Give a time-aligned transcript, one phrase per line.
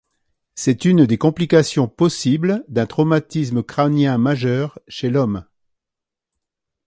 [0.55, 5.45] C’est une des complications possibles d'un traumatisme crânien majeur chez l'homme.